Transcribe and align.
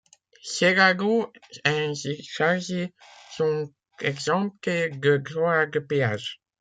Ces 0.41 0.73
radeaux 0.73 1.31
ainsi 1.63 2.23
chargés 2.23 2.91
sont 3.37 3.71
exemptés 3.99 4.89
de 4.89 5.17
droits 5.17 5.67
de 5.67 5.77
péage. 5.77 6.41